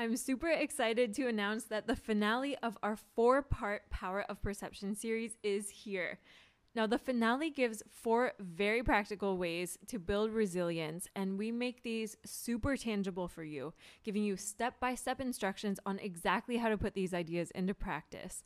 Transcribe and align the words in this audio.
I'm 0.00 0.16
super 0.16 0.48
excited 0.48 1.12
to 1.16 1.26
announce 1.26 1.64
that 1.64 1.86
the 1.86 1.94
finale 1.94 2.56
of 2.62 2.78
our 2.82 2.96
four 2.96 3.42
part 3.42 3.90
Power 3.90 4.22
of 4.30 4.40
Perception 4.40 4.94
series 4.94 5.36
is 5.42 5.68
here. 5.68 6.18
Now, 6.74 6.86
the 6.86 6.96
finale 6.96 7.50
gives 7.50 7.82
four 7.86 8.32
very 8.40 8.82
practical 8.82 9.36
ways 9.36 9.76
to 9.88 9.98
build 9.98 10.30
resilience, 10.30 11.06
and 11.14 11.36
we 11.36 11.52
make 11.52 11.82
these 11.82 12.16
super 12.24 12.78
tangible 12.78 13.28
for 13.28 13.44
you, 13.44 13.74
giving 14.02 14.24
you 14.24 14.38
step 14.38 14.80
by 14.80 14.94
step 14.94 15.20
instructions 15.20 15.78
on 15.84 15.98
exactly 15.98 16.56
how 16.56 16.70
to 16.70 16.78
put 16.78 16.94
these 16.94 17.12
ideas 17.12 17.50
into 17.50 17.74
practice. 17.74 18.42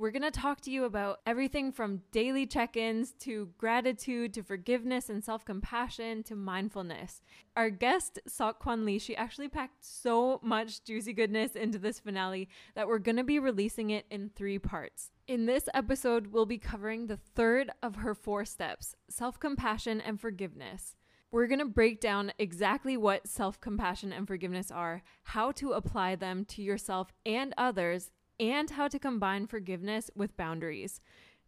We're 0.00 0.12
going 0.12 0.22
to 0.22 0.30
talk 0.30 0.60
to 0.60 0.70
you 0.70 0.84
about 0.84 1.18
everything 1.26 1.72
from 1.72 2.02
daily 2.12 2.46
check 2.46 2.76
ins 2.76 3.10
to 3.14 3.48
gratitude 3.58 4.32
to 4.34 4.44
forgiveness 4.44 5.08
and 5.10 5.24
self 5.24 5.44
compassion 5.44 6.22
to 6.22 6.36
mindfulness. 6.36 7.20
Our 7.56 7.68
guest, 7.68 8.20
Sok 8.28 8.60
Kwan 8.60 8.84
Lee, 8.84 9.00
she 9.00 9.16
actually 9.16 9.48
packed 9.48 9.84
so 9.84 10.38
much 10.40 10.84
juicy 10.84 11.12
goodness 11.12 11.56
into 11.56 11.80
this 11.80 11.98
finale 11.98 12.48
that 12.76 12.86
we're 12.86 13.00
going 13.00 13.16
to 13.16 13.24
be 13.24 13.40
releasing 13.40 13.90
it 13.90 14.06
in 14.08 14.30
three 14.30 14.60
parts. 14.60 15.10
In 15.26 15.46
this 15.46 15.68
episode, 15.74 16.28
we'll 16.28 16.46
be 16.46 16.58
covering 16.58 17.08
the 17.08 17.18
third 17.34 17.72
of 17.82 17.96
her 17.96 18.14
four 18.14 18.44
steps 18.44 18.94
self 19.10 19.40
compassion 19.40 20.00
and 20.00 20.20
forgiveness. 20.20 20.94
We're 21.32 21.48
going 21.48 21.58
to 21.58 21.66
break 21.66 22.00
down 22.00 22.32
exactly 22.38 22.96
what 22.96 23.26
self 23.26 23.60
compassion 23.60 24.12
and 24.12 24.28
forgiveness 24.28 24.70
are, 24.70 25.02
how 25.24 25.50
to 25.52 25.72
apply 25.72 26.14
them 26.14 26.44
to 26.46 26.62
yourself 26.62 27.12
and 27.26 27.52
others, 27.58 28.12
and 28.40 28.70
how 28.70 28.88
to 28.88 28.98
combine 28.98 29.46
forgiveness 29.46 30.10
with 30.14 30.36
boundaries. 30.36 31.00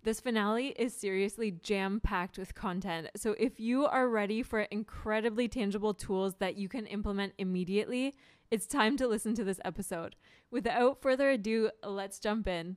This 0.02 0.20
finale 0.20 0.68
is 0.78 0.94
seriously 0.94 1.50
jam 1.50 2.00
packed 2.00 2.38
with 2.38 2.54
content. 2.54 3.08
So, 3.16 3.34
if 3.38 3.60
you 3.60 3.84
are 3.84 4.08
ready 4.08 4.42
for 4.42 4.60
incredibly 4.60 5.46
tangible 5.46 5.92
tools 5.92 6.36
that 6.36 6.56
you 6.56 6.68
can 6.68 6.86
implement 6.86 7.34
immediately, 7.36 8.14
it's 8.50 8.66
time 8.66 8.96
to 8.96 9.06
listen 9.06 9.34
to 9.34 9.44
this 9.44 9.60
episode. 9.62 10.16
Without 10.50 11.02
further 11.02 11.28
ado, 11.30 11.70
let's 11.86 12.18
jump 12.18 12.48
in. 12.48 12.76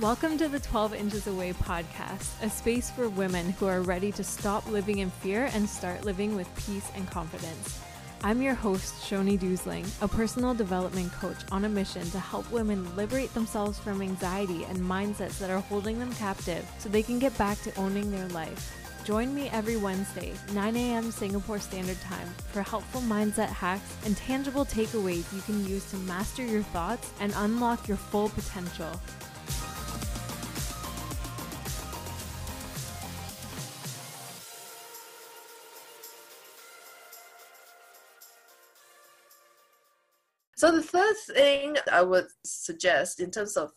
Welcome 0.00 0.38
to 0.38 0.46
the 0.46 0.60
12 0.60 0.94
Inches 0.94 1.26
Away 1.26 1.52
podcast, 1.54 2.40
a 2.40 2.48
space 2.48 2.88
for 2.88 3.08
women 3.08 3.50
who 3.50 3.66
are 3.66 3.82
ready 3.82 4.12
to 4.12 4.22
stop 4.22 4.64
living 4.70 5.00
in 5.00 5.10
fear 5.10 5.50
and 5.52 5.68
start 5.68 6.04
living 6.04 6.36
with 6.36 6.46
peace 6.54 6.88
and 6.94 7.10
confidence. 7.10 7.80
I'm 8.22 8.40
your 8.40 8.54
host, 8.54 8.94
Shoni 9.02 9.36
Dusling, 9.36 9.90
a 10.00 10.06
personal 10.06 10.54
development 10.54 11.10
coach 11.14 11.38
on 11.50 11.64
a 11.64 11.68
mission 11.68 12.08
to 12.12 12.20
help 12.20 12.48
women 12.52 12.94
liberate 12.94 13.34
themselves 13.34 13.80
from 13.80 14.00
anxiety 14.00 14.62
and 14.66 14.78
mindsets 14.78 15.40
that 15.40 15.50
are 15.50 15.58
holding 15.62 15.98
them 15.98 16.12
captive 16.12 16.64
so 16.78 16.88
they 16.88 17.02
can 17.02 17.18
get 17.18 17.36
back 17.36 17.60
to 17.62 17.74
owning 17.74 18.12
their 18.12 18.28
life. 18.28 18.72
Join 19.04 19.34
me 19.34 19.48
every 19.48 19.76
Wednesday, 19.76 20.32
9 20.52 20.76
a.m. 20.76 21.10
Singapore 21.10 21.58
Standard 21.58 22.00
Time, 22.02 22.28
for 22.52 22.62
helpful 22.62 23.00
mindset 23.00 23.48
hacks 23.48 23.96
and 24.04 24.16
tangible 24.16 24.64
takeaways 24.64 25.34
you 25.34 25.42
can 25.42 25.66
use 25.66 25.90
to 25.90 25.96
master 25.96 26.44
your 26.44 26.62
thoughts 26.62 27.10
and 27.18 27.32
unlock 27.34 27.88
your 27.88 27.96
full 27.96 28.28
potential. 28.28 28.92
So 40.58 40.72
the 40.72 40.82
third 40.82 41.14
thing 41.28 41.76
I 41.92 42.02
would 42.02 42.26
suggest 42.44 43.20
in 43.20 43.30
terms 43.30 43.56
of 43.56 43.70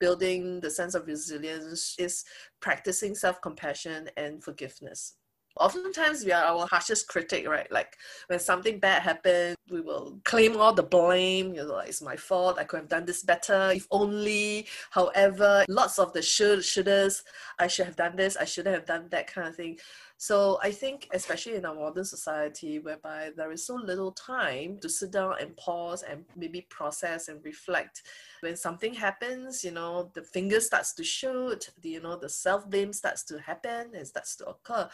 building 0.00 0.58
the 0.58 0.68
sense 0.68 0.96
of 0.96 1.06
resilience 1.06 1.94
is 1.96 2.24
practicing 2.60 3.14
self-compassion 3.14 4.10
and 4.16 4.42
forgiveness. 4.42 5.14
Oftentimes 5.60 6.24
we 6.24 6.32
are 6.32 6.42
our 6.42 6.66
harshest 6.66 7.06
critic, 7.06 7.46
right? 7.46 7.70
Like 7.70 7.96
when 8.26 8.40
something 8.40 8.80
bad 8.80 9.02
happens, 9.02 9.54
we 9.70 9.80
will 9.80 10.18
claim 10.24 10.56
all 10.56 10.74
the 10.74 10.82
blame, 10.82 11.54
you 11.54 11.64
know, 11.64 11.78
it's 11.78 12.02
my 12.02 12.16
fault, 12.16 12.58
I 12.58 12.64
could 12.64 12.80
have 12.80 12.88
done 12.88 13.04
this 13.04 13.22
better, 13.22 13.70
if 13.72 13.86
only. 13.92 14.66
However, 14.90 15.64
lots 15.68 16.00
of 16.00 16.12
the 16.14 16.22
should, 16.22 16.58
shouldas, 16.58 17.22
I 17.60 17.68
should 17.68 17.86
have 17.86 17.94
done 17.94 18.16
this, 18.16 18.36
I 18.36 18.44
shouldn't 18.44 18.74
have 18.74 18.86
done 18.86 19.06
that 19.12 19.32
kind 19.32 19.46
of 19.46 19.54
thing. 19.54 19.78
So 20.16 20.58
I 20.62 20.70
think, 20.70 21.08
especially 21.12 21.56
in 21.56 21.66
our 21.66 21.74
modern 21.74 22.04
society, 22.04 22.78
whereby 22.78 23.30
there 23.36 23.50
is 23.50 23.66
so 23.66 23.74
little 23.74 24.12
time 24.12 24.78
to 24.80 24.88
sit 24.88 25.10
down 25.10 25.34
and 25.40 25.56
pause 25.56 26.02
and 26.02 26.24
maybe 26.36 26.66
process 26.70 27.28
and 27.28 27.44
reflect. 27.44 28.02
When 28.40 28.56
something 28.56 28.94
happens, 28.94 29.64
you 29.64 29.72
know, 29.72 30.10
the 30.14 30.22
finger 30.22 30.60
starts 30.60 30.94
to 30.94 31.04
shoot, 31.04 31.70
the, 31.82 31.90
you 31.90 32.00
know, 32.00 32.16
the 32.16 32.28
self 32.28 32.70
blame 32.70 32.92
starts 32.92 33.24
to 33.24 33.40
happen 33.40 33.90
and 33.94 34.06
starts 34.06 34.36
to 34.36 34.46
occur. 34.46 34.88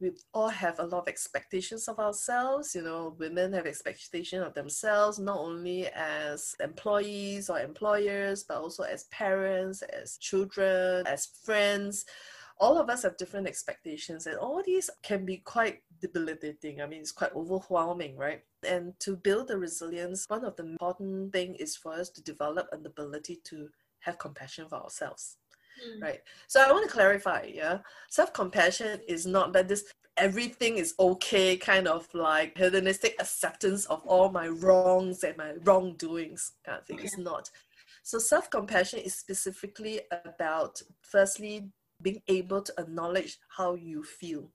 We 0.00 0.12
all 0.32 0.48
have 0.48 0.78
a 0.78 0.86
lot 0.86 1.02
of 1.02 1.08
expectations 1.08 1.86
of 1.86 1.98
ourselves. 1.98 2.74
You 2.74 2.82
know, 2.82 3.14
women 3.18 3.52
have 3.52 3.66
expectation 3.66 4.42
of 4.42 4.54
themselves 4.54 5.18
not 5.18 5.38
only 5.38 5.88
as 5.88 6.56
employees 6.60 7.50
or 7.50 7.60
employers, 7.60 8.44
but 8.44 8.56
also 8.56 8.82
as 8.82 9.04
parents, 9.04 9.82
as 9.82 10.16
children, 10.16 11.06
as 11.06 11.26
friends 11.26 12.06
all 12.58 12.78
of 12.78 12.88
us 12.88 13.02
have 13.02 13.16
different 13.16 13.46
expectations 13.46 14.26
and 14.26 14.36
all 14.36 14.62
these 14.64 14.88
can 15.02 15.24
be 15.24 15.38
quite 15.38 15.82
debilitating. 16.00 16.80
I 16.80 16.86
mean 16.86 17.00
it's 17.00 17.12
quite 17.12 17.34
overwhelming 17.34 18.16
right? 18.16 18.42
And 18.66 18.98
to 19.00 19.16
build 19.16 19.48
the 19.48 19.58
resilience 19.58 20.24
one 20.28 20.44
of 20.44 20.56
the 20.56 20.64
important 20.64 21.32
thing 21.32 21.54
is 21.56 21.76
for 21.76 21.92
us 21.92 22.10
to 22.10 22.22
develop 22.22 22.68
an 22.72 22.86
ability 22.86 23.40
to 23.44 23.68
have 24.00 24.18
compassion 24.18 24.66
for 24.68 24.76
ourselves 24.76 25.38
mm. 25.82 26.02
right? 26.02 26.20
So 26.46 26.62
i 26.62 26.70
want 26.70 26.86
to 26.86 26.92
clarify 26.92 27.50
yeah? 27.52 27.78
Self-compassion 28.10 29.00
is 29.08 29.26
not 29.26 29.52
that 29.52 29.68
this 29.68 29.84
everything 30.16 30.78
is 30.78 30.94
okay 30.98 31.56
kind 31.56 31.88
of 31.88 32.08
like 32.14 32.56
hedonistic 32.56 33.16
acceptance 33.18 33.84
of 33.86 34.00
all 34.06 34.30
my 34.30 34.46
wrongs 34.48 35.24
and 35.24 35.36
my 35.36 35.52
wrongdoings 35.64 36.52
kind 36.64 36.78
of 36.78 36.86
thing. 36.86 36.96
Okay. 36.96 37.06
it's 37.06 37.18
not. 37.18 37.50
So 38.02 38.18
self-compassion 38.18 39.00
is 39.00 39.14
specifically 39.14 40.02
about 40.12 40.80
firstly 41.00 41.70
being 42.04 42.22
able 42.28 42.62
to 42.62 42.72
acknowledge 42.78 43.38
how 43.48 43.74
you 43.74 44.04
feel 44.04 44.48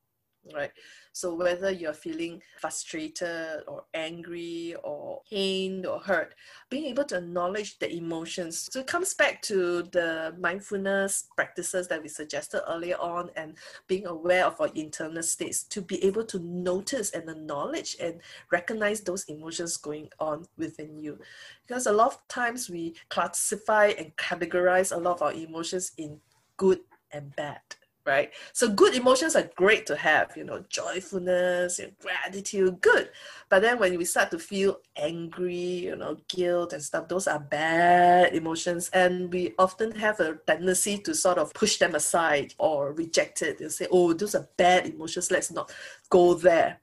right? 0.53 0.71
So 1.11 1.33
whether 1.33 1.69
you're 1.71 1.93
feeling 1.93 2.41
frustrated 2.59 3.61
or 3.67 3.83
angry 3.93 4.75
or 4.83 5.21
pained 5.29 5.85
or 5.85 5.99
hurt 5.99 6.33
being 6.69 6.85
able 6.85 7.03
to 7.05 7.17
acknowledge 7.17 7.77
the 7.79 7.93
emotions. 7.93 8.69
So 8.71 8.79
it 8.79 8.87
comes 8.87 9.13
back 9.13 9.41
to 9.43 9.83
the 9.91 10.33
mindfulness 10.39 11.27
practices 11.35 11.87
that 11.89 12.01
we 12.01 12.09
suggested 12.09 12.61
earlier 12.69 12.97
on 12.97 13.29
and 13.35 13.57
being 13.87 14.07
aware 14.07 14.45
of 14.45 14.59
our 14.61 14.69
internal 14.75 15.23
states 15.23 15.63
to 15.63 15.81
be 15.81 16.03
able 16.03 16.25
to 16.25 16.39
notice 16.39 17.11
and 17.11 17.29
acknowledge 17.29 17.97
and 18.01 18.21
recognize 18.51 19.01
those 19.01 19.25
emotions 19.25 19.77
going 19.77 20.09
on 20.19 20.45
within 20.57 20.97
you. 20.97 21.19
Because 21.67 21.87
a 21.87 21.91
lot 21.91 22.13
of 22.13 22.27
times 22.27 22.69
we 22.69 22.95
classify 23.09 23.87
and 23.97 24.15
categorize 24.15 24.95
a 24.95 24.99
lot 24.99 25.17
of 25.17 25.21
our 25.21 25.33
emotions 25.33 25.91
in 25.97 26.19
good 26.57 26.79
and 27.11 27.35
bad 27.35 27.61
right? 28.09 28.31
So 28.53 28.67
good 28.67 28.95
emotions 28.95 29.35
are 29.35 29.49
great 29.55 29.85
to 29.85 29.95
have 29.95 30.35
you 30.35 30.43
know 30.43 30.63
joyfulness 30.69 31.79
and 31.79 31.91
gratitude 31.99 32.81
good. 32.81 33.09
But 33.49 33.61
then 33.61 33.79
when 33.79 33.97
we 33.97 34.05
start 34.05 34.31
to 34.31 34.39
feel 34.39 34.79
angry 34.95 35.85
you 35.87 35.95
know 35.95 36.17
guilt 36.27 36.73
and 36.73 36.83
stuff 36.83 37.07
those 37.07 37.27
are 37.27 37.39
bad 37.39 38.33
emotions. 38.33 38.89
And 38.93 39.31
we 39.31 39.53
often 39.59 39.91
have 39.91 40.19
a 40.19 40.35
tendency 40.47 40.97
to 40.99 41.13
sort 41.13 41.37
of 41.37 41.53
push 41.53 41.77
them 41.77 41.95
aside 41.95 42.55
or 42.57 42.93
reject 42.93 43.41
it 43.43 43.61
and 43.61 43.71
say 43.71 43.87
oh 43.91 44.13
those 44.13 44.35
are 44.35 44.47
bad 44.57 44.87
emotions. 44.87 45.31
Let's 45.31 45.51
not 45.51 45.71
go 46.09 46.33
there. 46.33 46.79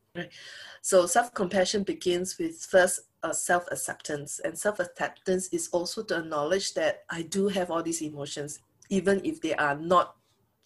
So 0.82 1.06
self-compassion 1.06 1.82
begins 1.82 2.38
with 2.38 2.64
first 2.64 3.00
uh, 3.24 3.32
self-acceptance. 3.32 4.38
And 4.44 4.56
self-acceptance 4.56 5.48
is 5.48 5.68
also 5.72 6.04
to 6.04 6.18
acknowledge 6.18 6.74
that 6.74 7.02
i 7.10 7.22
do 7.22 7.48
have 7.48 7.70
all 7.72 7.82
these 7.82 8.02
emotions 8.02 8.60
even 8.88 9.20
if 9.24 9.40
they 9.40 9.54
are 9.54 9.74
not 9.74 10.15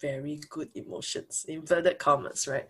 very 0.01 0.41
good 0.49 0.69
emotions, 0.75 1.45
inverted 1.47 1.99
commas, 1.99 2.47
right? 2.47 2.67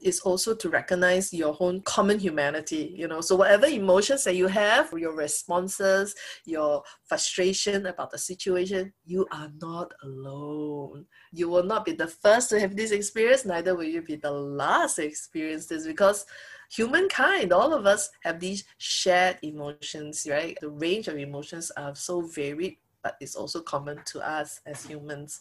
Is 0.00 0.20
also 0.20 0.54
to 0.54 0.70
recognize 0.70 1.32
your 1.32 1.56
own 1.58 1.80
common 1.80 2.20
humanity, 2.20 2.94
you 2.96 3.08
know. 3.08 3.20
So, 3.20 3.34
whatever 3.34 3.66
emotions 3.66 4.22
that 4.24 4.36
you 4.36 4.46
have, 4.46 4.92
your 4.92 5.12
responses, 5.12 6.14
your 6.44 6.84
frustration 7.04 7.86
about 7.86 8.12
the 8.12 8.18
situation, 8.18 8.92
you 9.04 9.26
are 9.32 9.50
not 9.60 9.92
alone. 10.04 11.06
You 11.32 11.48
will 11.48 11.64
not 11.64 11.84
be 11.84 11.92
the 11.92 12.06
first 12.06 12.48
to 12.50 12.60
have 12.60 12.76
this 12.76 12.92
experience, 12.92 13.44
neither 13.44 13.74
will 13.74 13.84
you 13.84 14.02
be 14.02 14.14
the 14.14 14.30
last 14.30 14.96
to 14.96 15.04
experience 15.04 15.66
this 15.66 15.84
because 15.84 16.24
humankind, 16.70 17.52
all 17.52 17.72
of 17.74 17.86
us 17.86 18.10
have 18.22 18.38
these 18.38 18.64
shared 18.78 19.38
emotions, 19.42 20.26
right? 20.30 20.56
The 20.60 20.70
range 20.70 21.08
of 21.08 21.18
emotions 21.18 21.72
are 21.76 21.94
so 21.94 22.20
varied, 22.20 22.76
but 23.02 23.16
it's 23.20 23.34
also 23.34 23.60
common 23.62 24.00
to 24.06 24.20
us 24.20 24.60
as 24.66 24.84
humans 24.84 25.40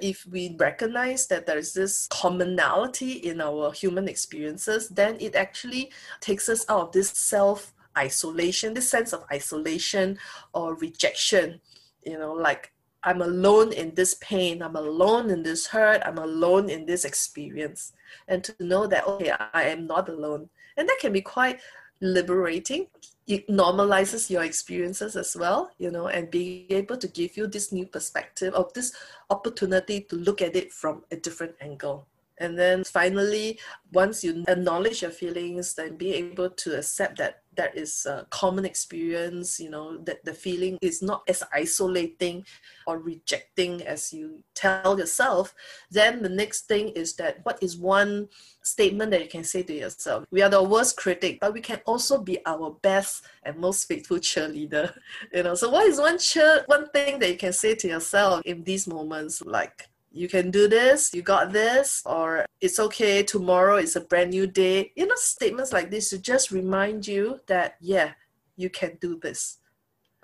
if 0.00 0.26
we 0.26 0.56
recognize 0.58 1.26
that 1.28 1.46
there's 1.46 1.72
this 1.72 2.06
commonality 2.10 3.12
in 3.12 3.40
our 3.40 3.72
human 3.72 4.08
experiences, 4.08 4.88
then 4.88 5.16
it 5.20 5.34
actually 5.34 5.90
takes 6.20 6.48
us 6.48 6.64
out 6.68 6.80
of 6.80 6.92
this 6.92 7.10
self 7.10 7.72
isolation, 7.96 8.74
this 8.74 8.88
sense 8.88 9.12
of 9.12 9.24
isolation 9.32 10.18
or 10.52 10.74
rejection 10.76 11.60
you 12.08 12.18
know, 12.18 12.32
like 12.32 12.72
I'm 13.02 13.22
alone 13.22 13.72
in 13.72 13.94
this 13.94 14.14
pain, 14.14 14.62
I'm 14.62 14.76
alone 14.76 15.30
in 15.30 15.42
this 15.42 15.66
hurt, 15.66 16.02
I'm 16.04 16.18
alone 16.18 16.70
in 16.70 16.86
this 16.86 17.04
experience. 17.04 17.92
And 18.26 18.42
to 18.44 18.54
know 18.60 18.86
that, 18.86 19.06
okay, 19.06 19.32
I 19.52 19.64
am 19.64 19.86
not 19.86 20.08
alone. 20.08 20.48
And 20.76 20.88
that 20.88 20.98
can 21.00 21.12
be 21.12 21.20
quite 21.20 21.60
liberating. 22.00 22.86
It 23.28 23.46
normalizes 23.46 24.30
your 24.30 24.42
experiences 24.42 25.14
as 25.14 25.36
well, 25.36 25.70
you 25.76 25.90
know, 25.90 26.08
and 26.08 26.30
being 26.30 26.64
able 26.70 26.96
to 26.96 27.06
give 27.06 27.36
you 27.36 27.46
this 27.46 27.70
new 27.70 27.84
perspective 27.84 28.54
of 28.54 28.72
this 28.72 28.90
opportunity 29.28 30.00
to 30.08 30.16
look 30.16 30.40
at 30.40 30.56
it 30.56 30.72
from 30.72 31.04
a 31.12 31.16
different 31.16 31.54
angle. 31.60 32.06
And 32.40 32.58
then 32.58 32.84
finally, 32.84 33.58
once 33.92 34.22
you 34.22 34.44
acknowledge 34.48 35.02
your 35.02 35.10
feelings, 35.10 35.74
then 35.74 35.96
be 35.96 36.14
able 36.14 36.50
to 36.50 36.78
accept 36.78 37.18
that 37.18 37.42
that 37.58 37.76
is 37.76 38.06
a 38.06 38.24
common 38.30 38.64
experience, 38.64 39.58
you 39.58 39.68
know, 39.68 39.98
that 40.04 40.24
the 40.24 40.32
feeling 40.32 40.78
is 40.80 41.02
not 41.02 41.22
as 41.28 41.42
isolating 41.52 42.44
or 42.86 42.98
rejecting 42.98 43.82
as 43.82 44.12
you 44.12 44.42
tell 44.54 44.96
yourself. 44.96 45.54
Then 45.90 46.22
the 46.22 46.28
next 46.28 46.68
thing 46.68 46.90
is 46.90 47.14
that 47.16 47.40
what 47.42 47.60
is 47.60 47.76
one 47.76 48.28
statement 48.62 49.10
that 49.10 49.22
you 49.22 49.28
can 49.28 49.44
say 49.44 49.64
to 49.64 49.74
yourself? 49.74 50.24
We 50.30 50.40
are 50.42 50.48
the 50.48 50.62
worst 50.62 50.96
critic, 50.96 51.38
but 51.40 51.52
we 51.52 51.60
can 51.60 51.80
also 51.84 52.22
be 52.22 52.38
our 52.46 52.70
best 52.80 53.24
and 53.42 53.58
most 53.58 53.88
faithful 53.88 54.18
cheerleader. 54.18 54.94
You 55.34 55.42
know, 55.42 55.54
so 55.54 55.68
what 55.68 55.86
is 55.86 55.98
one 55.98 56.18
cheer 56.18 56.62
one 56.66 56.88
thing 56.90 57.18
that 57.18 57.28
you 57.28 57.36
can 57.36 57.52
say 57.52 57.74
to 57.74 57.88
yourself 57.88 58.40
in 58.44 58.62
these 58.62 58.86
moments 58.86 59.42
like 59.42 59.88
you 60.10 60.28
can 60.28 60.50
do 60.50 60.68
this, 60.68 61.12
you 61.12 61.22
got 61.22 61.52
this, 61.52 62.02
or 62.06 62.46
it's 62.60 62.78
okay, 62.78 63.22
tomorrow 63.22 63.76
is 63.76 63.96
a 63.96 64.00
brand 64.00 64.30
new 64.30 64.46
day. 64.46 64.92
You 64.96 65.06
know, 65.06 65.14
statements 65.16 65.72
like 65.72 65.90
this 65.90 66.10
to 66.10 66.18
just 66.18 66.50
remind 66.50 67.06
you 67.06 67.40
that, 67.46 67.76
yeah, 67.80 68.12
you 68.56 68.70
can 68.70 68.98
do 69.00 69.18
this. 69.18 69.58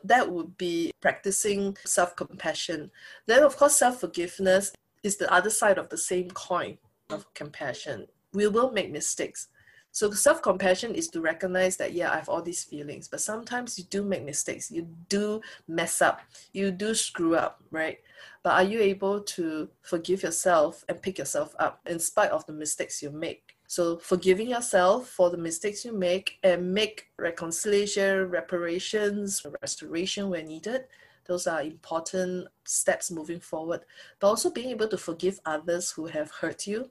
That 0.03 0.31
would 0.31 0.57
be 0.59 0.93
practicing 1.01 1.77
self 1.85 2.17
compassion. 2.17 2.91
Then, 3.27 3.43
of 3.43 3.57
course, 3.57 3.77
self 3.77 4.01
forgiveness 4.01 4.73
is 5.03 5.17
the 5.17 5.33
other 5.33 5.51
side 5.51 5.79
of 5.79 5.89
the 5.89 5.99
same 5.99 6.31
coin 6.31 6.79
of 7.11 7.33
compassion. 7.35 8.07
We 8.33 8.49
will 8.49 8.73
make 8.73 8.91
mistakes. 8.91 9.49
So 9.95 10.11
self 10.11 10.43
compassion 10.43 10.97
is 10.97 11.09
to 11.11 11.21
recognize 11.21 11.77
that 11.77 11.93
yeah, 11.93 12.11
I 12.11 12.17
have 12.17 12.29
all 12.29 12.43
these 12.43 12.65
feelings, 12.65 13.07
but 13.07 13.21
sometimes 13.21 13.79
you 13.79 13.85
do 13.85 14.03
make 14.03 14.25
mistakes. 14.25 14.69
You 14.69 14.89
do 15.09 15.41
mess 15.69 16.03
up. 16.03 16.21
You 16.53 16.73
do 16.73 16.95
screw 16.95 17.37
up, 17.37 17.63
right? 17.71 17.99
But 18.45 18.53
are 18.53 18.63
you 18.63 18.79
able 18.79 19.23
to 19.23 19.71
forgive 19.81 20.23
yourself 20.23 20.85
and 20.87 21.01
pick 21.01 21.17
yourself 21.17 21.55
up 21.59 21.81
in 21.87 21.99
spite 21.99 22.31
of 22.31 22.45
the 22.47 22.53
mistakes 22.53 23.03
you 23.03 23.11
make? 23.11 23.57
So 23.67 23.97
forgiving 23.97 24.51
yourself 24.51 25.09
for 25.09 25.31
the 25.31 25.39
mistakes 25.39 25.83
you 25.83 25.95
make 25.95 26.39
and 26.43 26.73
make 26.73 27.07
reconciliation, 27.19 28.29
reparations, 28.29 29.45
restoration 29.63 30.29
where 30.29 30.43
needed. 30.43 30.83
Those 31.27 31.47
are 31.47 31.63
important 31.63 32.49
steps 32.65 33.11
moving 33.11 33.41
forward. 33.41 33.81
But 34.21 34.29
also 34.29 34.51
being 34.51 34.69
able 34.69 34.89
to 34.89 34.99
forgive 34.99 35.41
others 35.47 35.91
who 35.91 36.05
have 36.07 36.31
hurt 36.31 36.67
you 36.67 36.91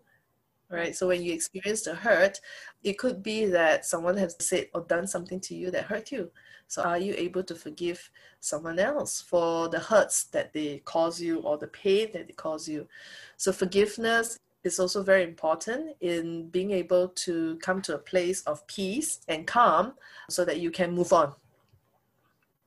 right? 0.69 0.95
So 0.95 1.07
when 1.07 1.21
you 1.21 1.33
experience 1.33 1.83
the 1.83 1.93
hurt, 1.93 2.41
it 2.83 2.97
could 2.97 3.21
be 3.21 3.45
that 3.45 3.85
someone 3.85 4.17
has 4.17 4.35
said 4.39 4.69
or 4.73 4.81
done 4.81 5.05
something 5.05 5.39
to 5.41 5.55
you 5.55 5.69
that 5.71 5.85
hurt 5.85 6.11
you. 6.11 6.31
So 6.67 6.81
are 6.81 6.97
you 6.97 7.13
able 7.17 7.43
to 7.43 7.55
forgive 7.55 8.09
someone 8.39 8.79
else 8.79 9.21
for 9.21 9.69
the 9.69 9.79
hurts 9.79 10.25
that 10.25 10.53
they 10.53 10.81
cause 10.85 11.21
you 11.21 11.39
or 11.39 11.57
the 11.57 11.67
pain 11.67 12.09
that 12.13 12.27
they 12.27 12.33
cause 12.33 12.67
you? 12.67 12.87
So 13.37 13.51
forgiveness 13.51 14.39
is 14.63 14.79
also 14.79 15.03
very 15.03 15.23
important 15.23 15.95
in 16.01 16.49
being 16.49 16.71
able 16.71 17.09
to 17.09 17.57
come 17.57 17.81
to 17.83 17.95
a 17.95 17.99
place 17.99 18.41
of 18.43 18.65
peace 18.67 19.19
and 19.27 19.45
calm 19.45 19.93
so 20.29 20.45
that 20.45 20.59
you 20.59 20.71
can 20.71 20.91
move 20.91 21.11
on. 21.13 21.33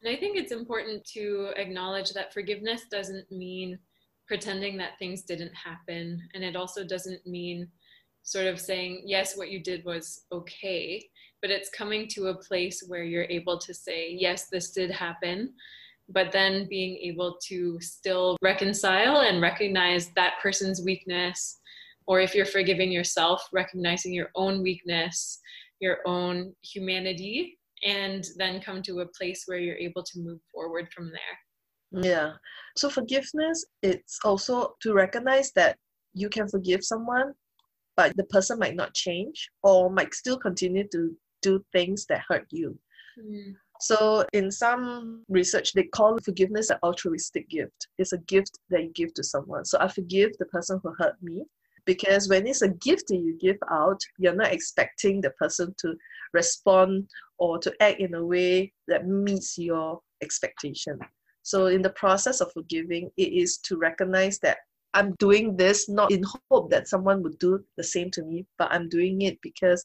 And 0.03 0.15
I 0.15 0.19
think 0.19 0.37
it's 0.37 0.53
important 0.53 1.05
to 1.15 1.53
acknowledge 1.57 2.13
that 2.13 2.33
forgiveness 2.33 2.83
doesn't 2.91 3.31
mean 3.33 3.79
pretending 4.27 4.77
that 4.77 4.99
things 4.99 5.23
didn't 5.23 5.55
happen. 5.55 6.23
And 6.35 6.45
it 6.45 6.55
also 6.55 6.85
doesn't 6.85 7.27
mean 7.27 7.69
sort 8.23 8.47
of 8.47 8.61
saying, 8.61 9.03
yes, 9.07 9.37
what 9.37 9.51
you 9.51 9.61
did 9.61 9.85
was 9.85 10.25
okay, 10.33 11.09
but 11.43 11.51
it's 11.51 11.71
coming 11.71 12.09
to 12.09 12.29
a 12.29 12.35
place 12.35 12.83
where 12.89 13.05
you're 13.05 13.25
able 13.25 13.59
to 13.59 13.75
say, 13.75 14.17
yes, 14.19 14.49
this 14.49 14.71
did 14.71 14.91
happen, 14.91 15.53
but 16.09 16.33
then 16.33 16.67
being 16.69 16.97
able 16.97 17.39
to 17.49 17.79
still 17.81 18.37
reconcile 18.43 19.21
and 19.21 19.41
recognize 19.41 20.11
that 20.17 20.35
person's 20.43 20.83
weakness. 20.85 21.61
Or 22.07 22.21
if 22.21 22.35
you're 22.35 22.47
forgiving 22.47 22.93
yourself, 22.93 23.47
recognizing 23.53 24.15
your 24.15 24.31
own 24.37 24.63
weakness, 24.63 25.41
your 25.81 25.99
own 26.07 26.55
humanity, 26.63 27.59
and 27.85 28.25
then 28.39 28.61
come 28.61 28.81
to 28.83 29.01
a 29.01 29.09
place 29.09 29.43
where 29.47 29.59
you're 29.59 29.77
able 29.77 30.03
to 30.05 30.21
move 30.21 30.41
forward 30.53 30.89
from 30.95 31.11
there. 31.11 32.03
Yeah. 32.03 32.33
So 32.77 32.89
forgiveness, 32.89 33.65
it's 33.83 34.19
also 34.25 34.75
to 34.83 34.95
recognize 34.95 35.53
that 35.53 35.77
you 36.15 36.29
can 36.29 36.49
forgive 36.49 36.85
someone 36.85 37.35
but 37.97 38.15
the 38.17 38.25
person 38.25 38.59
might 38.59 38.77
not 38.77 38.95
change 38.95 39.51
or 39.63 39.91
might 39.91 40.15
still 40.15 40.39
continue 40.39 40.87
to 40.93 41.17
do 41.47 41.65
things 41.73 42.07
that 42.07 42.25
hurt 42.29 42.47
you. 42.51 42.79
Mm. 43.19 43.55
So, 43.81 44.25
in 44.33 44.51
some 44.51 45.23
research, 45.29 45.73
they 45.73 45.85
call 45.85 46.19
forgiveness 46.19 46.71
an 46.71 46.79
altruistic 46.83 47.49
gift. 47.51 47.89
It's 47.99 48.15
a 48.15 48.27
gift 48.35 48.59
that 48.71 48.83
you 48.83 48.91
give 48.95 49.13
to 49.15 49.25
someone. 49.25 49.65
So, 49.65 49.79
I 49.81 49.89
forgive 49.89 50.31
the 50.39 50.47
person 50.47 50.81
who 50.83 50.95
hurt 50.99 51.17
me 51.23 51.45
because 51.85 52.29
when 52.29 52.47
it's 52.47 52.63
a 52.63 52.77
gift 52.89 53.09
that 53.09 53.19
you 53.27 53.37
give 53.39 53.59
out, 53.71 54.01
you're 54.19 54.35
not 54.43 54.53
expecting 54.53 55.21
the 55.21 55.31
person 55.31 55.75
to 55.83 55.95
respond 56.33 57.09
or 57.39 57.59
to 57.59 57.73
act 57.81 58.01
in 58.01 58.15
a 58.15 58.25
way 58.25 58.73
that 58.89 59.07
meets 59.07 59.59
your 59.59 60.01
expectation. 60.23 60.99
So, 61.43 61.67
in 61.67 61.83
the 61.83 61.91
process 62.03 62.41
of 62.41 62.53
forgiving, 62.53 63.11
it 63.17 63.31
is 63.43 63.59
to 63.59 63.77
recognize 63.77 64.39
that 64.41 64.59
I'm 64.95 65.15
doing 65.19 65.57
this 65.57 65.89
not 65.89 66.11
in 66.11 66.25
hope 66.51 66.71
that 66.71 66.89
someone 66.89 67.23
would 67.23 67.39
do 67.39 67.63
the 67.77 67.85
same 67.85 68.11
to 68.13 68.23
me, 68.25 68.47
but 68.59 68.73
I'm 68.73 68.89
doing 68.89 69.23
it 69.23 69.39
because, 69.43 69.85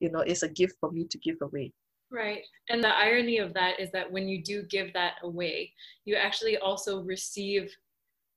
you 0.00 0.10
know, 0.10 0.20
it's 0.20 0.42
a 0.42 0.48
gift 0.48 0.74
for 0.80 0.90
me 0.90 1.06
to 1.06 1.18
give 1.18 1.36
away. 1.42 1.72
Right. 2.10 2.42
And 2.68 2.82
the 2.82 2.96
irony 2.96 3.38
of 3.38 3.54
that 3.54 3.78
is 3.78 3.90
that 3.92 4.10
when 4.10 4.28
you 4.28 4.42
do 4.42 4.64
give 4.64 4.92
that 4.94 5.14
away, 5.22 5.72
you 6.04 6.16
actually 6.16 6.58
also 6.58 7.02
receive 7.02 7.70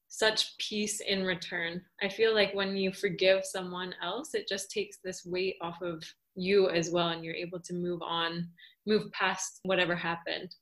such 0.09 0.55
peace 0.59 0.99
in 0.99 1.23
return. 1.23 1.81
I 2.03 2.07
feel 2.07 2.35
like 2.35 2.53
when 2.53 2.77
you 2.77 2.93
forgive 2.93 3.43
someone 3.43 3.95
else, 4.03 4.35
it 4.35 4.47
just 4.47 4.69
takes 4.69 4.99
this 5.03 5.25
weight 5.25 5.55
off 5.59 5.81
of 5.81 6.03
you 6.35 6.69
as 6.69 6.91
well, 6.91 7.09
and 7.09 7.25
you're 7.25 7.33
able 7.33 7.59
to 7.61 7.73
move 7.73 8.01
on, 8.03 8.47
move 8.85 9.11
past 9.11 9.59
whatever 9.63 9.95
happened. 9.95 10.53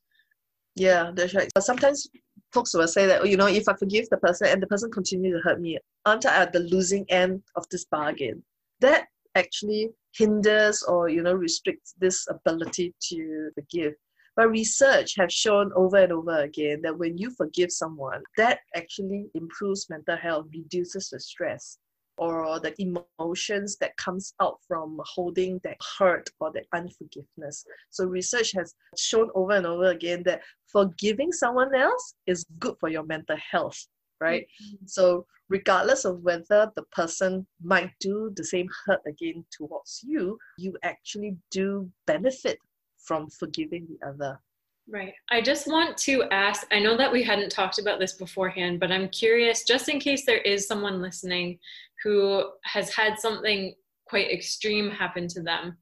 Yeah, 0.74 1.10
that's 1.14 1.34
right. 1.34 1.50
But 1.54 1.64
sometimes 1.64 2.08
folks 2.52 2.72
will 2.72 2.88
say 2.88 3.06
that, 3.06 3.20
oh, 3.20 3.24
you 3.26 3.36
know, 3.36 3.46
if 3.46 3.68
I 3.68 3.74
forgive 3.74 4.08
the 4.08 4.16
person 4.16 4.48
and 4.48 4.62
the 4.62 4.66
person 4.66 4.90
continues 4.90 5.38
to 5.38 5.46
hurt 5.46 5.60
me, 5.60 5.78
aren't 6.06 6.24
I 6.24 6.34
at 6.42 6.52
the 6.54 6.60
losing 6.60 7.04
end 7.10 7.42
of 7.56 7.68
this 7.70 7.84
bargain? 7.84 8.42
That 8.80 9.08
actually 9.34 9.90
hinders 10.14 10.82
or, 10.82 11.08
you 11.08 11.22
know, 11.22 11.34
restricts 11.34 11.94
this 11.98 12.26
ability 12.28 12.94
to 13.08 13.50
forgive. 13.54 13.94
But 14.34 14.50
research 14.50 15.14
has 15.18 15.32
shown 15.32 15.72
over 15.76 15.98
and 15.98 16.12
over 16.12 16.40
again 16.40 16.80
that 16.82 16.96
when 16.96 17.18
you 17.18 17.30
forgive 17.30 17.70
someone, 17.70 18.22
that 18.38 18.60
actually 18.74 19.30
improves 19.34 19.90
mental 19.90 20.16
health, 20.16 20.46
reduces 20.52 21.10
the 21.10 21.20
stress 21.20 21.78
or 22.18 22.60
the 22.60 22.74
emotions 22.80 23.76
that 23.78 23.96
comes 23.96 24.34
out 24.40 24.58
from 24.66 25.00
holding 25.04 25.60
that 25.64 25.76
hurt 25.98 26.28
or 26.40 26.52
that 26.52 26.66
unforgiveness. 26.72 27.64
So 27.90 28.04
research 28.06 28.52
has 28.52 28.74
shown 28.96 29.30
over 29.34 29.52
and 29.52 29.66
over 29.66 29.90
again 29.90 30.22
that 30.24 30.42
forgiving 30.66 31.32
someone 31.32 31.74
else 31.74 32.14
is 32.26 32.46
good 32.58 32.76
for 32.80 32.88
your 32.88 33.04
mental 33.04 33.36
health, 33.50 33.86
right? 34.22 34.46
Mm-hmm. 34.62 34.86
So 34.86 35.26
regardless 35.48 36.04
of 36.04 36.20
whether 36.22 36.70
the 36.76 36.84
person 36.92 37.46
might 37.62 37.90
do 38.00 38.32
the 38.36 38.44
same 38.44 38.68
hurt 38.86 39.00
again 39.06 39.44
towards 39.56 40.00
you, 40.02 40.38
you 40.58 40.76
actually 40.82 41.36
do 41.50 41.90
benefit 42.06 42.58
from 42.96 43.28
forgiving 43.28 43.86
the 43.88 44.08
other. 44.08 44.40
Right. 44.88 45.14
I 45.30 45.40
just 45.40 45.66
want 45.66 45.96
to 45.98 46.24
ask 46.30 46.66
I 46.72 46.78
know 46.80 46.96
that 46.96 47.12
we 47.12 47.22
hadn't 47.22 47.50
talked 47.50 47.78
about 47.78 47.98
this 48.00 48.14
beforehand, 48.14 48.80
but 48.80 48.90
I'm 48.90 49.08
curious, 49.08 49.64
just 49.64 49.88
in 49.88 50.00
case 50.00 50.24
there 50.24 50.38
is 50.38 50.66
someone 50.66 51.02
listening 51.02 51.58
who 52.02 52.50
has 52.64 52.92
had 52.94 53.18
something 53.18 53.74
quite 54.06 54.30
extreme 54.30 54.90
happen 54.90 55.28
to 55.28 55.42
them 55.42 55.76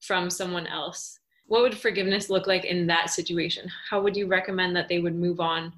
from 0.00 0.30
someone 0.30 0.66
else, 0.66 1.18
what 1.46 1.62
would 1.62 1.76
forgiveness 1.76 2.30
look 2.30 2.46
like 2.46 2.64
in 2.64 2.86
that 2.86 3.10
situation? 3.10 3.70
How 3.88 4.00
would 4.02 4.16
you 4.16 4.26
recommend 4.26 4.74
that 4.76 4.88
they 4.88 4.98
would 4.98 5.14
move 5.14 5.40
on? 5.40 5.72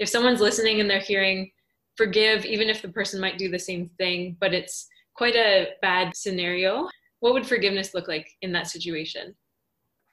If 0.00 0.08
someone's 0.08 0.40
listening 0.40 0.80
and 0.80 0.90
they're 0.90 0.98
hearing, 0.98 1.52
forgive, 1.96 2.46
even 2.46 2.70
if 2.70 2.80
the 2.80 2.88
person 2.88 3.20
might 3.20 3.36
do 3.36 3.50
the 3.50 3.58
same 3.58 3.90
thing, 3.98 4.36
but 4.40 4.54
it's 4.54 4.88
quite 5.14 5.36
a 5.36 5.68
bad 5.82 6.16
scenario, 6.16 6.88
what 7.20 7.34
would 7.34 7.46
forgiveness 7.46 7.92
look 7.92 8.08
like 8.08 8.26
in 8.40 8.50
that 8.52 8.66
situation? 8.66 9.34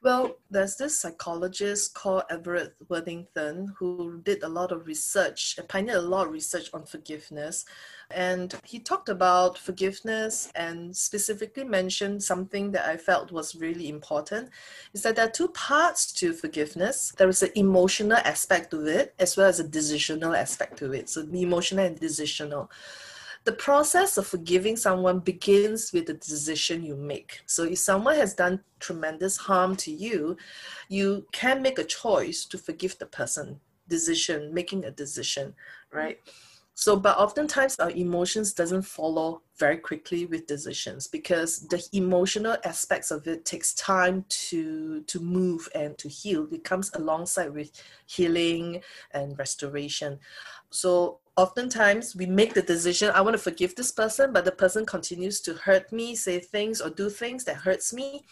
Well, 0.03 0.37
there's 0.51 0.75
this 0.75 0.99
psychologist 0.99 1.95
called 1.95 2.23
Everett 2.29 2.75
Worthington 2.87 3.73
who 3.79 4.21
did 4.23 4.43
a 4.43 4.47
lot 4.47 4.71
of 4.71 4.85
research, 4.85 5.57
uh, 5.57 5.63
pioneered 5.63 5.97
a 5.97 6.01
lot 6.01 6.27
of 6.27 6.33
research 6.33 6.69
on 6.71 6.85
forgiveness. 6.85 7.65
And 8.11 8.53
he 8.63 8.79
talked 8.79 9.09
about 9.09 9.57
forgiveness 9.57 10.51
and 10.53 10.95
specifically 10.95 11.63
mentioned 11.63 12.23
something 12.23 12.71
that 12.71 12.87
I 12.87 12.95
felt 12.95 13.31
was 13.31 13.55
really 13.55 13.89
important 13.89 14.51
is 14.93 15.01
that 15.01 15.15
there 15.15 15.25
are 15.25 15.31
two 15.31 15.49
parts 15.49 16.11
to 16.13 16.31
forgiveness. 16.31 17.11
There 17.17 17.27
is 17.27 17.41
an 17.41 17.49
emotional 17.55 18.17
aspect 18.17 18.69
to 18.71 18.85
it 18.85 19.15
as 19.17 19.35
well 19.35 19.47
as 19.47 19.59
a 19.59 19.65
decisional 19.65 20.37
aspect 20.37 20.77
to 20.77 20.93
it. 20.93 21.09
So 21.09 21.23
the 21.23 21.41
emotional 21.41 21.85
and 21.85 21.99
decisional 21.99 22.69
the 23.47 23.53
process 23.53 24.17
of 24.17 24.27
forgiving 24.27 24.75
someone 24.75 25.19
begins 25.19 25.93
with 25.93 26.05
the 26.07 26.15
decision 26.15 26.83
you 26.83 26.97
make. 26.97 27.39
So 27.45 27.63
if 27.63 27.77
someone 27.77 28.15
has 28.15 28.33
done 28.33 28.59
tremendous 28.81 29.37
harm 29.37 29.77
to 29.77 29.89
you, 29.89 30.35
you 30.89 31.25
can 31.31 31.61
make 31.61 31.79
a 31.79 31.85
choice 31.85 32.43
to 32.43 32.57
forgive 32.57 32.99
the 32.99 33.05
person. 33.05 33.61
Decision, 33.87 34.53
making 34.53 34.83
a 34.83 34.91
decision, 34.91 35.55
right? 35.93 36.19
So, 36.79 36.95
but 36.95 37.17
oftentimes 37.17 37.75
our 37.79 37.89
emotions 37.89 38.53
doesn't 38.53 38.83
follow 38.83 39.41
very 39.57 39.77
quickly 39.77 40.27
with 40.27 40.45
decisions 40.45 41.07
because 41.07 41.61
the 41.69 41.83
emotional 41.91 42.55
aspects 42.65 43.09
of 43.09 43.25
it 43.25 43.45
takes 43.45 43.73
time 43.73 44.25
to 44.29 45.01
to 45.01 45.19
move 45.19 45.67
and 45.73 45.97
to 45.97 46.07
heal. 46.07 46.47
It 46.51 46.63
comes 46.63 46.91
alongside 46.93 47.51
with 47.51 47.71
healing 48.05 48.83
and 49.09 49.35
restoration. 49.39 50.19
So 50.69 51.17
oftentimes 51.35 52.15
we 52.15 52.25
make 52.27 52.55
the 52.55 52.63
decision 52.63 53.11
i 53.13 53.21
want 53.21 53.35
to 53.35 53.47
forgive 53.49 53.75
this 53.75 53.91
person 53.91 54.33
but 54.33 54.43
the 54.43 54.51
person 54.51 54.83
continues 54.83 55.39
to 55.39 55.53
hurt 55.53 55.91
me 55.91 56.15
say 56.15 56.39
things 56.39 56.81
or 56.81 56.89
do 56.89 57.11
things 57.11 57.43
that 57.43 57.55
hurts 57.57 57.93
me 57.93 58.23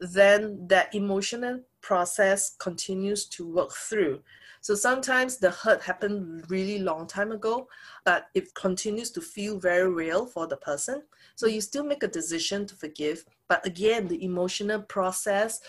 then 0.00 0.66
that 0.66 0.94
emotional 0.94 1.60
process 1.82 2.56
continues 2.58 3.26
to 3.26 3.46
work 3.46 3.72
through 3.74 4.18
so 4.60 4.74
sometimes 4.74 5.38
the 5.38 5.50
hurt 5.50 5.82
happened 5.82 6.44
really 6.50 6.78
long 6.78 7.06
time 7.06 7.32
ago 7.32 7.66
but 8.04 8.28
it 8.34 8.52
continues 8.54 9.10
to 9.10 9.20
feel 9.20 9.58
very 9.58 9.90
real 9.90 10.26
for 10.26 10.46
the 10.46 10.56
person 10.56 11.02
so 11.34 11.46
you 11.46 11.60
still 11.60 11.84
make 11.84 12.02
a 12.02 12.08
decision 12.08 12.66
to 12.66 12.74
forgive 12.74 13.24
but 13.48 13.64
again 13.66 14.08
the 14.08 14.22
emotional 14.24 14.82
process 14.82 15.60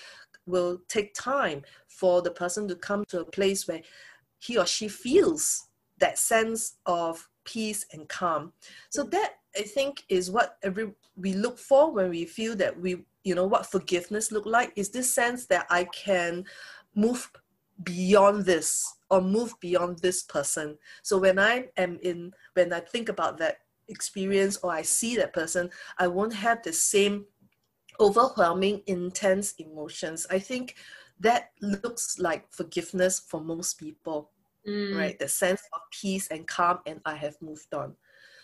will 0.46 0.82
take 0.88 1.14
time 1.14 1.62
for 1.88 2.22
the 2.22 2.32
person 2.32 2.68
to 2.68 2.76
come 2.76 3.06
to 3.06 3.22
a 3.22 3.26
place 3.26 3.68
where 3.68 3.82
he 4.40 4.58
or 4.58 4.66
she 4.66 4.88
feels 4.88 5.68
that 6.00 6.18
sense 6.18 6.78
of 6.86 7.30
peace 7.46 7.86
and 7.94 8.08
calm. 8.10 8.52
So 8.90 9.06
mm. 9.06 9.12
that 9.12 9.36
I 9.58 9.62
think 9.62 10.04
is 10.10 10.32
what 10.32 10.58
every 10.64 10.92
we 11.16 11.34
look 11.34 11.58
for 11.58 11.92
when 11.92 12.10
we 12.10 12.26
feel 12.26 12.56
that 12.58 12.80
we 12.80 13.04
you 13.24 13.36
know 13.36 13.46
what 13.46 13.70
forgiveness 13.70 14.32
look 14.32 14.46
like 14.46 14.72
is 14.76 14.90
this 14.90 15.14
sense 15.14 15.46
that 15.48 15.68
I 15.70 15.84
can 15.86 16.46
move 16.96 17.30
beyond 17.84 18.46
this 18.46 18.86
or 19.10 19.22
move 19.22 19.54
beyond 19.60 20.00
this 20.00 20.24
person. 20.24 20.78
So 21.04 21.18
when 21.18 21.40
I 21.40 21.68
am 21.78 22.00
in 22.02 22.32
when 22.54 22.74
I 22.74 22.80
think 22.80 23.10
about 23.10 23.38
that 23.40 23.58
experience 23.88 24.58
or 24.58 24.72
I 24.72 24.82
see 24.82 25.16
that 25.18 25.34
person, 25.34 25.70
I 25.98 26.08
won't 26.08 26.34
have 26.34 26.64
the 26.64 26.74
same 26.74 27.26
overwhelming 28.00 28.82
intense 28.88 29.54
emotions. 29.60 30.26
I 30.30 30.40
think 30.40 30.76
that 31.20 31.52
looks 31.62 32.18
like 32.18 32.52
forgiveness 32.52 33.20
for 33.20 33.42
most 33.42 33.80
people 33.80 34.32
mm. 34.68 34.98
right? 34.98 35.18
The 35.18 35.28
sense 35.28 35.62
of 35.74 35.82
peace 35.92 36.28
and 36.30 36.48
calm, 36.48 36.80
and 36.86 37.00
I 37.06 37.16
have 37.16 37.36
moved 37.42 37.74
on. 37.74 37.96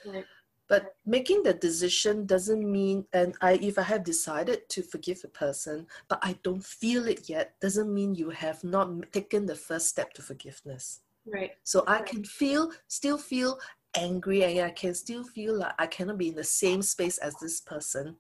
Right. 0.06 0.26
But 0.68 0.96
making 1.06 1.44
the 1.44 1.54
decision 1.54 2.26
doesn't 2.26 2.70
mean, 2.70 3.06
and 3.14 3.36
I, 3.42 3.54
if 3.54 3.78
I 3.78 3.84
have 3.84 4.04
decided 4.04 4.68
to 4.70 4.82
forgive 4.82 5.22
a 5.24 5.30
person, 5.30 5.88
but 6.10 6.20
I 6.22 6.38
don't 6.44 6.64
feel 6.64 7.08
it 7.08 7.30
yet, 7.30 7.54
doesn't 7.62 7.94
mean 7.94 8.16
you 8.16 8.30
have 8.32 8.64
not 8.64 8.90
taken 9.14 9.46
the 9.46 9.56
first 9.56 9.88
step 9.88 10.14
to 10.14 10.22
forgiveness. 10.22 11.02
Right. 11.26 11.52
So 11.64 11.84
I 11.88 12.02
can 12.02 12.24
feel, 12.24 12.72
still 12.88 13.18
feel 13.18 13.60
angry, 13.96 14.44
and 14.44 14.60
I 14.66 14.72
can 14.72 14.94
still 14.94 15.24
feel 15.24 15.58
like 15.58 15.74
I 15.80 15.88
cannot 15.88 16.18
be 16.18 16.30
in 16.30 16.36
the 16.36 16.44
same 16.44 16.82
space 16.82 17.18
as 17.18 17.36
this 17.36 17.62
person, 17.62 18.18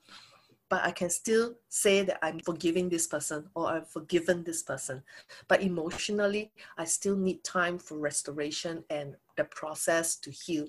but 0.69 0.83
I 0.83 0.91
can 0.91 1.09
still 1.09 1.55
say 1.69 2.03
that 2.03 2.19
I'm 2.21 2.39
forgiving 2.39 2.89
this 2.89 3.07
person 3.07 3.49
or 3.55 3.67
I've 3.67 3.89
forgiven 3.89 4.43
this 4.43 4.63
person. 4.63 5.03
But 5.47 5.61
emotionally, 5.61 6.51
I 6.77 6.85
still 6.85 7.15
need 7.15 7.43
time 7.43 7.77
for 7.77 7.97
restoration 7.97 8.83
and 8.89 9.15
the 9.35 9.45
process 9.45 10.17
to 10.17 10.31
heal. 10.31 10.67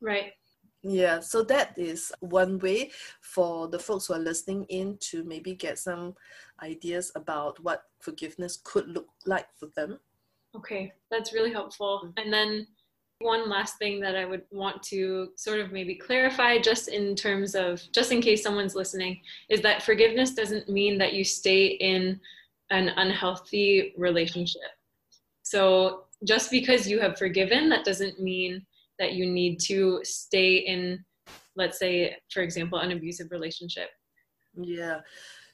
Right. 0.00 0.32
Yeah, 0.82 1.20
so 1.20 1.42
that 1.44 1.76
is 1.76 2.12
one 2.20 2.58
way 2.58 2.92
for 3.20 3.68
the 3.68 3.78
folks 3.78 4.06
who 4.06 4.14
are 4.14 4.20
listening 4.20 4.64
in 4.68 4.96
to 5.10 5.24
maybe 5.24 5.54
get 5.54 5.78
some 5.78 6.14
ideas 6.62 7.10
about 7.16 7.62
what 7.64 7.82
forgiveness 8.00 8.60
could 8.62 8.88
look 8.88 9.08
like 9.26 9.48
for 9.56 9.66
them. 9.74 9.98
Okay, 10.56 10.92
that's 11.10 11.32
really 11.32 11.52
helpful. 11.52 12.02
Mm. 12.04 12.22
And 12.22 12.32
then 12.32 12.66
one 13.20 13.48
last 13.48 13.78
thing 13.78 13.98
that 14.00 14.14
I 14.14 14.24
would 14.24 14.42
want 14.52 14.80
to 14.84 15.30
sort 15.34 15.58
of 15.58 15.72
maybe 15.72 15.96
clarify, 15.96 16.58
just 16.58 16.86
in 16.88 17.16
terms 17.16 17.56
of, 17.56 17.82
just 17.92 18.12
in 18.12 18.20
case 18.20 18.44
someone's 18.44 18.76
listening, 18.76 19.20
is 19.48 19.60
that 19.62 19.82
forgiveness 19.82 20.32
doesn't 20.32 20.68
mean 20.68 20.98
that 20.98 21.12
you 21.12 21.24
stay 21.24 21.66
in 21.66 22.20
an 22.70 22.90
unhealthy 22.96 23.94
relationship. 23.96 24.70
So 25.42 26.04
just 26.24 26.50
because 26.50 26.88
you 26.88 27.00
have 27.00 27.18
forgiven, 27.18 27.68
that 27.70 27.84
doesn't 27.84 28.20
mean 28.20 28.64
that 28.98 29.12
you 29.12 29.26
need 29.26 29.60
to 29.60 30.00
stay 30.02 30.56
in, 30.56 31.04
let's 31.56 31.78
say, 31.78 32.16
for 32.32 32.42
example, 32.42 32.78
an 32.78 32.92
abusive 32.92 33.30
relationship. 33.30 33.90
Yeah. 34.54 35.00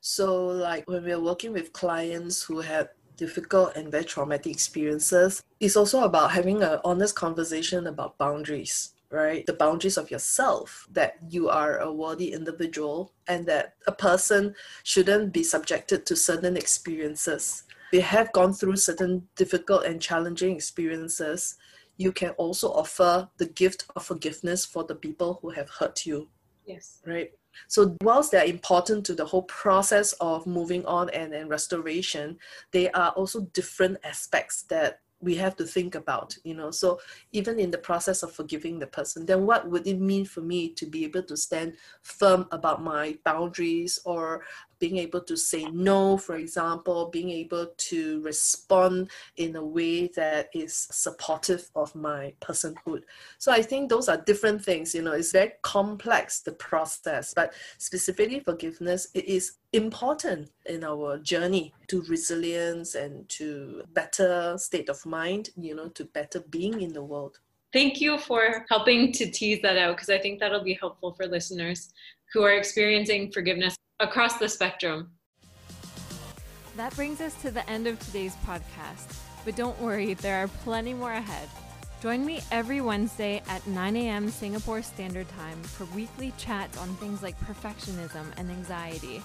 So, 0.01 0.47
like 0.47 0.89
when 0.89 1.05
we're 1.05 1.21
working 1.21 1.53
with 1.53 1.73
clients 1.73 2.43
who 2.43 2.61
have 2.61 2.89
difficult 3.17 3.77
and 3.77 3.91
very 3.91 4.05
traumatic 4.05 4.53
experiences. 4.53 5.43
It's 5.61 5.77
also 5.77 6.05
about 6.05 6.33
having 6.33 6.63
an 6.63 6.81
honest 6.85 7.15
conversation 7.15 7.87
about 7.87 8.19
boundaries, 8.19 8.95
right? 9.11 9.47
The 9.47 9.55
boundaries 9.55 9.97
of 9.97 10.11
yourself, 10.11 10.87
that 10.93 11.17
you 11.29 11.49
are 11.49 11.79
a 11.79 11.93
worthy 11.93 12.33
individual 12.33 13.13
and 13.29 13.47
that 13.47 13.75
a 13.87 13.93
person 13.93 14.55
shouldn't 14.83 15.33
be 15.33 15.43
subjected 15.43 16.07
to 16.07 16.17
certain 16.17 16.57
experiences. 16.57 17.65
They 17.93 18.01
have 18.01 18.33
gone 18.33 18.53
through 18.53 18.77
certain 18.77 19.29
difficult 19.37 19.85
and 19.85 20.01
challenging 20.01 20.57
experiences. 20.57 21.57
You 21.97 22.13
can 22.13 22.31
also 22.31 22.73
offer 22.73 23.29
the 23.39 23.47
gift 23.47 23.87
of 23.97 24.05
forgiveness 24.05 24.65
for 24.65 24.85
the 24.85 24.95
people 24.95 25.39
who 25.43 25.51
have 25.51 25.71
hurt 25.71 26.07
you. 26.07 26.29
Yes. 26.67 27.01
Right? 27.07 27.33
So 27.69 27.97
whilst 28.03 28.33
they're 28.33 28.45
important 28.45 29.07
to 29.07 29.15
the 29.15 29.25
whole 29.25 29.45
process 29.45 30.13
of 30.15 30.47
moving 30.47 30.85
on 30.87 31.11
and, 31.11 31.33
and 31.33 31.49
restoration, 31.49 32.39
they 32.73 32.91
are 32.91 33.11
also 33.11 33.43
different 33.53 33.99
aspects 34.05 34.63
that 34.65 35.01
we 35.21 35.35
have 35.37 35.57
to 35.57 35.65
think 35.65 35.95
about 35.95 36.37
you 36.45 36.55
know 36.55 36.71
so 36.71 37.01
even 37.33 37.59
in 37.59 37.71
the 37.71 37.79
process 37.79 38.23
of 38.23 38.31
forgiving 38.33 38.79
the 38.79 38.87
person 38.87 39.25
then 39.25 39.47
what 39.47 39.69
would 39.69 39.87
it 39.87 39.99
mean 39.99 40.25
for 40.25 40.43
me 40.43 40.69
to 40.69 40.85
be 40.87 41.05
able 41.05 41.23
to 41.23 41.37
stand 41.37 41.75
firm 42.03 42.47
about 42.53 42.83
my 42.83 43.17
boundaries 43.25 43.99
or 44.05 44.45
being 44.85 44.99
able 44.99 45.23
to 45.23 45.35
say 45.35 45.65
no, 45.73 46.19
for 46.19 46.37
example, 46.37 47.09
being 47.11 47.31
able 47.31 47.69
to 47.79 48.21
respond 48.21 49.11
in 49.39 49.57
a 49.57 49.65
way 49.65 50.09
that 50.09 50.51
is 50.53 50.87
supportive 50.91 51.71
of 51.75 51.95
my 51.95 52.35
personhood. 52.43 53.01
So 53.39 53.51
I 53.51 53.63
think 53.63 53.89
those 53.89 54.11
are 54.11 54.19
different 54.19 54.63
things. 54.63 54.95
You 54.95 55.01
know, 55.01 55.13
it's 55.13 55.33
very 55.33 55.53
complex, 55.63 56.41
the 56.41 56.53
process, 56.53 57.33
but 57.33 57.55
specifically 57.79 58.41
forgiveness, 58.41 59.09
it 59.15 59.25
is 59.25 59.53
important 59.73 60.51
in 60.67 60.85
our 60.85 61.17
journey 61.17 61.73
to 61.87 62.03
resilience 62.03 62.95
and 62.95 63.27
to 63.31 63.85
better 63.95 64.59
state 64.59 64.91
of 64.91 65.07
mind, 65.07 65.49
you 65.57 65.75
know, 65.75 65.89
to 65.89 66.05
better 66.05 66.41
being 66.51 66.83
in 66.83 66.93
the 66.93 67.03
world. 67.03 67.39
Thank 67.73 68.03
you 68.03 68.19
for 68.19 68.67
helping 68.69 69.13
to 69.13 69.31
tease 69.31 69.63
that 69.63 69.79
out 69.79 69.97
because 69.97 70.11
I 70.11 70.19
think 70.19 70.41
that'll 70.41 70.63
be 70.63 70.79
helpful 70.79 71.15
for 71.15 71.27
listeners 71.27 71.89
who 72.35 72.43
are 72.43 72.53
experiencing 72.53 73.33
forgiveness 73.33 73.79
across 74.01 74.39
the 74.39 74.49
spectrum. 74.49 75.11
That 76.77 76.95
brings 76.97 77.21
us 77.21 77.35
to 77.43 77.51
the 77.51 77.69
end 77.71 77.87
of 77.87 77.99
today's 78.01 78.35
podcast. 78.47 79.17
But 79.45 79.57
don't 79.57 79.81
worry, 79.81 80.15
there 80.15 80.43
are 80.43 80.49
plenty 80.49 80.95
more 80.95 81.13
ahead. 81.13 81.49
Join 82.03 82.27
me 82.27 82.41
every 82.51 82.81
Wednesday 82.81 83.43
at 83.49 83.67
9 83.67 83.97
a.m. 83.97 84.29
Singapore 84.29 84.83
Standard 84.83 85.29
Time 85.31 85.63
for 85.63 85.85
weekly 85.95 86.33
chats 86.37 86.77
on 86.77 86.95
things 86.97 87.23
like 87.23 87.39
perfectionism 87.41 88.27
and 88.37 88.51
anxiety. 88.51 89.23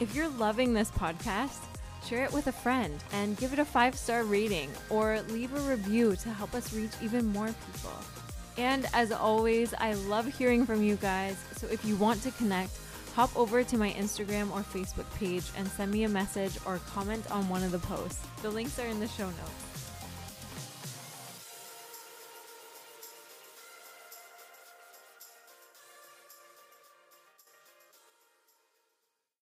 If 0.00 0.14
you're 0.14 0.28
loving 0.28 0.74
this 0.74 0.90
podcast, 0.90 1.64
share 2.06 2.24
it 2.24 2.32
with 2.32 2.46
a 2.46 2.52
friend 2.52 3.02
and 3.12 3.36
give 3.38 3.52
it 3.52 3.58
a 3.58 3.64
five 3.64 3.96
star 3.96 4.24
rating 4.24 4.70
or 4.90 5.22
leave 5.30 5.54
a 5.54 5.60
review 5.60 6.14
to 6.16 6.28
help 6.28 6.54
us 6.54 6.72
reach 6.74 6.92
even 7.02 7.26
more 7.26 7.46
people. 7.46 7.98
And 8.58 8.86
as 8.92 9.10
always, 9.10 9.74
I 9.74 9.94
love 9.94 10.26
hearing 10.26 10.66
from 10.66 10.82
you 10.82 10.96
guys. 10.96 11.42
So 11.56 11.66
if 11.66 11.84
you 11.84 11.96
want 11.96 12.22
to 12.22 12.30
connect, 12.32 12.72
hop 13.14 13.34
over 13.36 13.62
to 13.62 13.78
my 13.78 13.90
Instagram 13.92 14.50
or 14.50 14.60
Facebook 14.60 15.06
page 15.18 15.44
and 15.56 15.68
send 15.68 15.92
me 15.92 16.04
a 16.04 16.08
message 16.08 16.58
or 16.66 16.78
comment 16.92 17.30
on 17.30 17.48
one 17.48 17.62
of 17.62 17.70
the 17.70 17.78
posts. 17.78 18.26
The 18.42 18.50
links 18.50 18.78
are 18.78 18.86
in 18.86 18.98
the 18.98 19.08
show 19.08 19.26
notes. 19.26 19.63